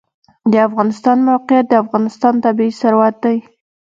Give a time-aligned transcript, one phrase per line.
[0.51, 3.37] د افغانستان موقعیت د افغانستان طبعي ثروت دی.